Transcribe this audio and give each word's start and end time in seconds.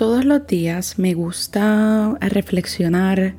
Todos 0.00 0.24
los 0.24 0.46
días 0.46 0.98
me 0.98 1.12
gusta 1.12 2.16
reflexionar 2.20 3.34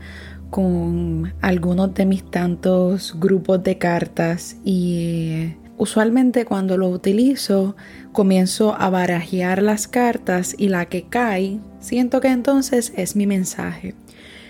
con 0.51 1.33
algunos 1.41 1.95
de 1.95 2.05
mis 2.05 2.23
tantos 2.29 3.19
grupos 3.19 3.63
de 3.63 3.79
cartas 3.79 4.57
y 4.63 5.55
usualmente 5.79 6.45
cuando 6.45 6.77
lo 6.77 6.89
utilizo 6.89 7.75
comienzo 8.11 8.75
a 8.79 8.91
barajear 8.91 9.63
las 9.63 9.87
cartas 9.87 10.53
y 10.55 10.67
la 10.67 10.85
que 10.85 11.01
cae 11.09 11.57
siento 11.79 12.21
que 12.21 12.27
entonces 12.27 12.93
es 12.95 13.15
mi 13.15 13.25
mensaje. 13.25 13.95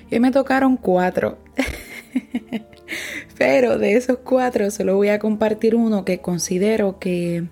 Y 0.10 0.20
me 0.20 0.32
tocaron 0.32 0.76
cuatro. 0.76 1.38
Pero 3.38 3.78
de 3.78 3.94
esos 3.94 4.18
cuatro 4.18 4.70
solo 4.70 4.98
voy 4.98 5.08
a 5.08 5.20
compartir 5.20 5.76
uno 5.76 6.04
que 6.04 6.20
considero 6.20 7.00
que 7.00 7.48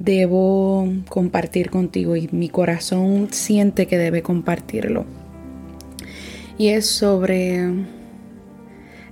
debo 0.00 0.88
compartir 1.08 1.70
contigo 1.70 2.16
y 2.16 2.28
mi 2.32 2.48
corazón 2.48 3.28
siente 3.30 3.86
que 3.86 3.98
debe 3.98 4.22
compartirlo. 4.22 5.04
Y 6.58 6.68
es 6.68 6.86
sobre 6.86 7.70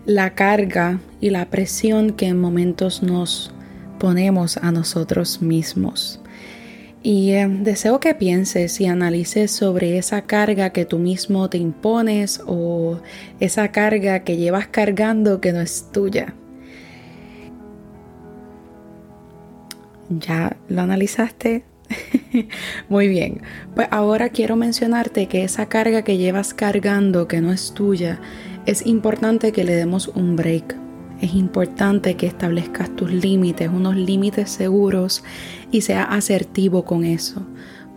la 0.07 0.35
carga 0.35 1.01
y 1.21 1.31
la 1.31 1.47
presión 1.51 2.13
que 2.13 2.27
en 2.27 2.41
momentos 2.41 3.03
nos 3.03 3.53
ponemos 3.99 4.57
a 4.57 4.73
nosotros 4.73 5.43
mismos. 5.43 6.21
Y 7.03 7.33
eh, 7.33 7.47
deseo 7.49 8.01
que 8.01 8.15
pienses 8.15 8.81
y 8.81 8.87
analices 8.87 9.51
sobre 9.51 9.99
esa 9.99 10.23
carga 10.23 10.71
que 10.71 10.85
tú 10.85 10.99
mismo 10.99 11.49
te 11.49 11.59
impones 11.59 12.41
o 12.47 13.01
esa 13.41 13.69
carga 13.69 14.25
que 14.25 14.37
llevas 14.37 14.67
cargando 14.67 15.41
que 15.41 15.53
no 15.53 15.61
es 15.61 15.91
tuya. 15.93 16.35
¿Ya 20.09 20.57
lo 20.69 20.83
analizaste? 20.83 21.65
Muy 22.89 23.09
bien, 23.09 23.43
pues 23.75 23.89
ahora 23.91 24.29
quiero 24.31 24.57
mencionarte 24.57 25.27
que 25.27 25.45
esa 25.45 25.69
carga 25.69 26.03
que 26.03 26.19
llevas 26.19 26.55
cargando 26.55 27.29
que 27.29 27.41
no 27.41 27.53
es 27.53 27.73
tuya, 27.75 28.21
es 28.67 28.87
importante 28.87 29.53
que 29.53 29.65
le 29.65 29.75
demos 29.75 30.09
un 30.09 30.37
break. 30.37 30.77
Es 31.21 31.35
importante 31.35 32.17
que 32.17 32.27
establezcas 32.27 32.95
tus 32.95 33.11
límites, 33.11 33.69
unos 33.69 33.97
límites 33.97 34.51
seguros 34.51 35.25
y 35.73 35.81
sea 35.81 36.05
asertivo 36.05 36.85
con 36.85 37.05
eso. 37.05 37.45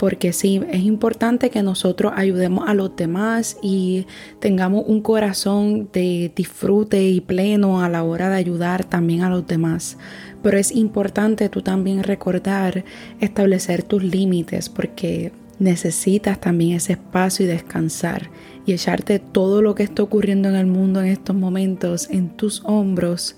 Porque 0.02 0.34
sí, 0.34 0.60
es 0.72 0.82
importante 0.82 1.52
que 1.52 1.62
nosotros 1.62 2.14
ayudemos 2.16 2.68
a 2.68 2.74
los 2.74 2.96
demás 2.96 3.58
y 3.62 4.08
tengamos 4.40 4.84
un 4.88 5.02
corazón 5.02 5.90
de 5.94 6.32
disfrute 6.36 7.08
y 7.08 7.22
pleno 7.22 7.84
a 7.84 7.88
la 7.88 8.02
hora 8.02 8.28
de 8.28 8.38
ayudar 8.38 8.84
también 8.84 9.22
a 9.22 9.30
los 9.30 9.46
demás. 9.46 10.00
Pero 10.42 10.58
es 10.58 10.72
importante 10.72 11.50
tú 11.50 11.62
también 11.62 12.02
recordar 12.02 12.84
establecer 13.20 13.84
tus 13.84 14.04
límites 14.04 14.70
porque 14.70 15.34
necesitas 15.60 16.42
también 16.42 16.78
ese 16.78 16.94
espacio 16.94 17.46
y 17.46 17.50
descansar 17.50 18.32
y 18.66 18.74
echarte 18.74 19.20
todo 19.20 19.62
lo 19.62 19.76
que 19.76 19.84
está 19.84 20.02
ocurriendo 20.02 20.50
en 20.50 20.56
el 20.56 20.66
mundo 20.66 21.02
en 21.02 21.10
estos 21.10 21.36
momentos 21.36 22.10
en 22.10 22.30
tus 22.30 22.64
hombros 22.66 23.36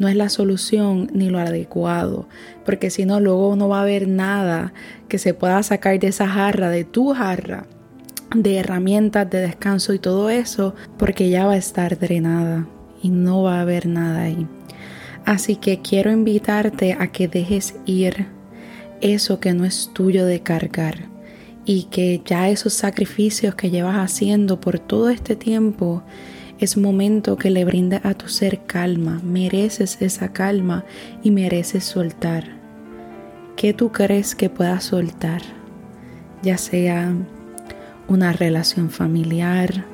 no 0.00 0.08
es 0.08 0.16
la 0.16 0.30
solución 0.30 1.10
ni 1.12 1.28
lo 1.28 1.38
adecuado, 1.38 2.26
porque 2.64 2.90
si 2.90 3.04
no 3.04 3.20
luego 3.20 3.54
no 3.54 3.68
va 3.68 3.78
a 3.78 3.82
haber 3.82 4.08
nada 4.08 4.72
que 5.08 5.18
se 5.18 5.34
pueda 5.34 5.62
sacar 5.62 6.00
de 6.00 6.08
esa 6.08 6.26
jarra, 6.26 6.70
de 6.70 6.84
tu 6.84 7.10
jarra, 7.10 7.66
de 8.34 8.56
herramientas 8.56 9.28
de 9.28 9.42
descanso 9.42 9.92
y 9.92 9.98
todo 9.98 10.30
eso, 10.30 10.74
porque 10.96 11.28
ya 11.28 11.46
va 11.46 11.52
a 11.52 11.58
estar 11.58 11.98
drenada 11.98 12.66
y 13.02 13.10
no 13.10 13.42
va 13.42 13.58
a 13.58 13.60
haber 13.60 13.86
nada 13.86 14.22
ahí. 14.22 14.46
Así 15.26 15.56
que 15.56 15.80
quiero 15.80 16.10
invitarte 16.10 16.96
a 16.98 17.08
que 17.08 17.28
dejes 17.28 17.74
ir 17.84 18.26
eso 19.02 19.38
que 19.38 19.52
no 19.52 19.66
es 19.66 19.90
tuyo 19.92 20.24
de 20.24 20.40
cargar 20.40 21.10
y 21.66 21.84
que 21.84 22.22
ya 22.24 22.48
esos 22.48 22.72
sacrificios 22.72 23.54
que 23.54 23.68
llevas 23.68 23.96
haciendo 23.96 24.60
por 24.60 24.78
todo 24.78 25.10
este 25.10 25.36
tiempo 25.36 26.02
es 26.60 26.76
momento 26.76 27.36
que 27.36 27.48
le 27.48 27.64
brindes 27.64 28.04
a 28.04 28.12
tu 28.12 28.28
ser 28.28 28.66
calma, 28.66 29.18
mereces 29.24 29.96
esa 30.00 30.34
calma 30.34 30.84
y 31.22 31.30
mereces 31.30 31.84
soltar. 31.84 32.44
¿Qué 33.56 33.72
tú 33.72 33.92
crees 33.92 34.34
que 34.34 34.50
puedas 34.50 34.84
soltar? 34.84 35.40
Ya 36.42 36.58
sea 36.58 37.14
una 38.08 38.34
relación 38.34 38.90
familiar, 38.90 39.86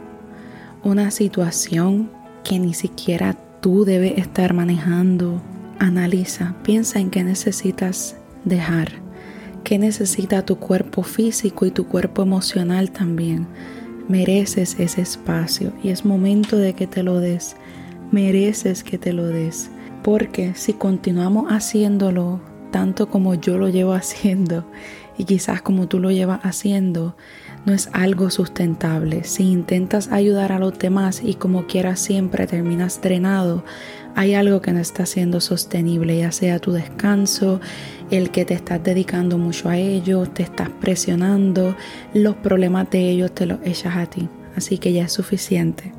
una 0.83 1.13
situación 1.13 2.11
que 2.43 2.59
ni 2.59 2.75
siquiera 2.75 3.37
tú 3.61 3.85
debes 3.85 4.19
estar 4.19 4.53
manejando. 4.53 5.41
Analiza, 5.79 6.57
piensa 6.65 6.99
en 6.99 7.11
qué 7.11 7.23
necesitas 7.23 8.17
dejar, 8.45 8.91
qué 9.63 9.79
necesita 9.79 10.45
tu 10.45 10.57
cuerpo 10.57 11.05
físico 11.05 11.65
y 11.65 11.71
tu 11.71 11.87
cuerpo 11.87 12.23
emocional 12.23 12.91
también. 12.91 13.47
Mereces 14.09 14.77
ese 14.79 15.03
espacio 15.03 15.73
y 15.83 15.89
es 15.89 16.05
momento 16.05 16.57
de 16.57 16.75
que 16.75 16.87
te 16.87 17.03
lo 17.03 17.21
des. 17.21 17.57
Mereces 18.13 18.85
que 18.85 18.99
te 18.99 19.13
lo 19.13 19.27
des. 19.27 19.71
Porque 20.03 20.55
si 20.55 20.73
continuamos 20.73 21.51
haciéndolo 21.51 22.41
tanto 22.77 23.09
como 23.09 23.35
yo 23.35 23.57
lo 23.57 23.71
llevo 23.71 23.95
haciendo 23.95 24.67
y 25.17 25.25
quizás 25.25 25.63
como 25.63 25.89
tú 25.89 25.99
lo 25.99 26.11
llevas 26.11 26.41
haciendo, 26.43 27.17
no 27.65 27.73
es 27.73 27.89
algo 27.95 28.29
sustentable. 28.29 29.25
Si 29.25 29.45
intentas 29.45 30.13
ayudar 30.13 30.53
a 30.53 30.59
los 30.59 30.79
demás 30.79 31.23
y 31.25 31.37
como 31.37 31.67
quieras 31.67 32.01
siempre 32.01 32.47
terminas 32.47 33.01
drenado, 33.01 33.65
hay 34.15 34.35
algo 34.35 34.61
que 34.61 34.75
no 34.75 34.79
está 34.79 35.07
siendo 35.07 35.41
sostenible, 35.41 36.19
ya 36.19 36.33
sea 36.33 36.59
tu 36.59 36.73
descanso, 36.73 37.63
el 38.11 38.31
que 38.31 38.45
te 38.45 38.53
estás 38.53 38.85
dedicando 38.85 39.39
mucho 39.39 39.71
a 39.71 39.79
ellos, 39.79 40.35
te 40.35 40.43
estás 40.43 40.69
presionando, 40.69 41.75
los 42.13 42.37
problemas 42.37 42.91
de 42.91 43.09
ellos 43.09 43.33
te 43.33 43.47
los 43.47 43.59
echas 43.65 43.97
a 43.97 44.05
ti. 44.05 44.29
Así 44.55 44.77
que 44.77 44.93
ya 44.93 45.05
es 45.05 45.13
suficiente. 45.13 45.95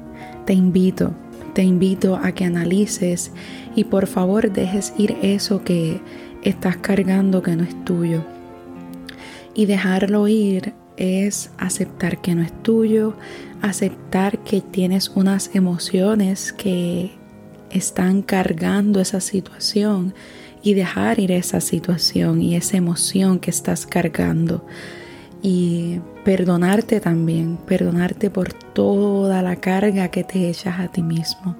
Te 0.45 0.53
invito, 0.53 1.11
te 1.55 1.63
invito 1.63 2.17
a 2.21 2.33
que 2.33 2.45
analices 2.45 3.31
y 3.75 3.85
por 3.85 4.05
favor 4.05 4.51
dejes 4.51 4.93
ir 4.95 5.17
eso 5.23 5.63
que 5.63 6.01
estás 6.43 6.77
cargando 6.77 7.41
que 7.41 7.55
no 7.55 7.63
es 7.63 7.85
tuyo. 7.85 8.23
Y 9.53 9.65
dejarlo 9.65 10.27
ir 10.27 10.73
es 10.97 11.51
aceptar 11.57 12.21
que 12.21 12.35
no 12.35 12.41
es 12.41 12.51
tuyo, 12.63 13.15
aceptar 13.61 14.39
que 14.39 14.61
tienes 14.61 15.09
unas 15.09 15.55
emociones 15.55 16.53
que 16.53 17.11
están 17.71 18.21
cargando 18.21 18.99
esa 18.99 19.19
situación 19.21 20.13
y 20.63 20.73
dejar 20.73 21.19
ir 21.19 21.31
esa 21.31 21.61
situación 21.61 22.41
y 22.41 22.55
esa 22.55 22.77
emoción 22.77 23.39
que 23.39 23.51
estás 23.51 23.85
cargando 23.85 24.65
y 25.41 25.99
perdonarte 26.25 26.99
también, 26.99 27.57
perdonarte 27.57 28.29
por 28.29 28.53
toda 28.53 29.41
la 29.41 29.55
carga 29.57 30.09
que 30.09 30.23
te 30.23 30.49
echas 30.49 30.79
a 30.79 30.87
ti 30.87 31.03
mismo. 31.03 31.55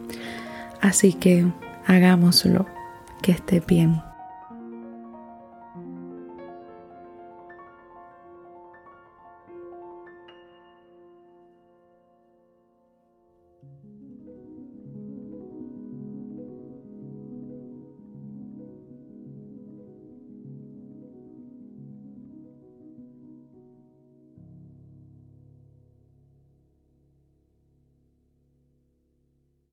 Así 0.82 1.14
que 1.14 1.46
hagámoslo, 1.86 2.66
que 3.22 3.32
esté 3.32 3.62
bien. 3.66 4.07